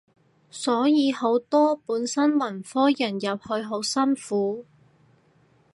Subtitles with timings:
[0.49, 4.65] 所以好多本身文科人入去好辛苦